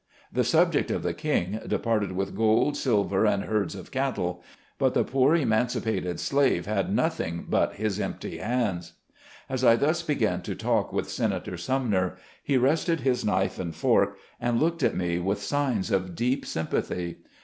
The 0.33 0.43
subject 0.43 0.89
of 0.89 1.03
the 1.03 1.13
king 1.13 1.59
departed 1.67 2.13
with 2.13 2.35
gold, 2.35 2.75
silver, 2.75 3.27
and 3.27 3.43
herds 3.43 3.75
of 3.75 3.91
cattle; 3.91 4.41
but 4.79 4.95
the 4.95 5.03
poor 5.03 5.35
emancipated 5.35 6.19
slave 6.19 6.65
had 6.65 6.91
nothing 6.91 7.45
but 7.47 7.73
his 7.73 7.99
empty 7.99 8.39
hands." 8.39 8.93
As 9.47 9.63
I 9.63 9.75
thus 9.75 10.01
began 10.01 10.41
to 10.41 10.55
talk 10.55 10.91
with 10.91 11.07
Senator 11.07 11.55
Sumner, 11.55 12.17
he 12.43 12.57
rested 12.57 13.01
his 13.01 13.23
knife 13.23 13.59
and 13.59 13.75
fork, 13.75 14.17
and 14.39 14.55
RETROSPECT. 14.55 14.81
137 14.81 14.81
looked 14.81 14.83
at 14.83 14.97
me 15.21 15.23
with 15.23 15.43
signs 15.43 15.91
of 15.91 16.15
deep 16.15 16.47
sympathy. 16.47 17.17